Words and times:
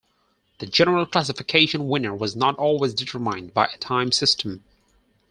The 0.57 0.65
general 0.65 1.05
classification 1.05 1.87
winner 1.87 2.15
was 2.15 2.35
not 2.35 2.55
always 2.57 2.95
determined 2.95 3.53
by 3.53 3.67
a 3.67 3.77
time 3.77 4.11
system. 4.11 4.63